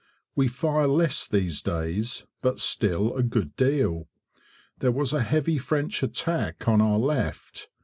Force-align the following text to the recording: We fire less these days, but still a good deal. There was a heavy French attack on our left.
We 0.35 0.47
fire 0.47 0.87
less 0.87 1.27
these 1.27 1.61
days, 1.61 2.25
but 2.41 2.59
still 2.59 3.13
a 3.15 3.21
good 3.21 3.55
deal. 3.55 4.07
There 4.79 4.89
was 4.91 5.13
a 5.13 5.21
heavy 5.21 5.59
French 5.59 6.01
attack 6.01 6.67
on 6.67 6.81
our 6.81 6.97
left. 6.97 7.69